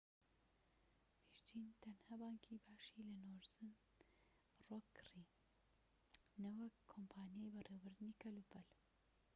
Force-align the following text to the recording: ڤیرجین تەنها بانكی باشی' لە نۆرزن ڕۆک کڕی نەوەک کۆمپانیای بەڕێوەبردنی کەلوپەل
ڤیرجین 1.23 1.67
تەنها 1.81 2.13
بانكی 2.21 2.55
باشی' 2.65 3.05
لە 3.07 3.13
نۆرزن 3.23 3.71
ڕۆک 4.67 4.85
کڕی 4.97 5.23
نەوەک 6.43 6.75
کۆمپانیای 6.91 7.53
بەڕێوەبردنی 7.55 8.19
کەلوپەل 8.21 8.67